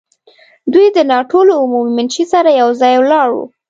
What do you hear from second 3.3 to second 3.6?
وو.